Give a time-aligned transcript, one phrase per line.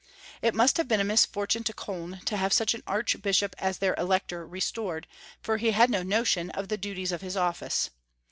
[0.41, 3.77] It must have been a misfortune to Koln to have such an Arch bishop as
[3.77, 5.05] their Elector restored,
[5.43, 7.91] for he had no notion of the duties of his ofi&ce.